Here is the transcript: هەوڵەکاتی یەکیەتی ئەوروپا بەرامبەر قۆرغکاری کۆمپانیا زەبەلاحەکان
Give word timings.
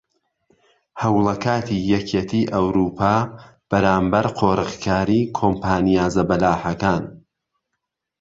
هەوڵەکاتی 1.01 1.77
یەکیەتی 1.93 2.49
ئەوروپا 2.53 3.15
بەرامبەر 3.69 4.25
قۆرغکاری 4.39 5.21
کۆمپانیا 5.37 6.05
زەبەلاحەکان 6.15 7.03